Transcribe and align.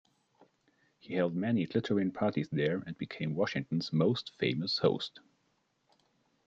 He 0.97 1.13
held 1.13 1.35
many 1.35 1.67
glittering 1.67 2.09
parties 2.11 2.49
there 2.51 2.77
and 2.87 2.97
became 2.97 3.35
Washington's 3.35 3.93
most 3.93 4.35
famous 4.39 4.79
host. 4.79 5.19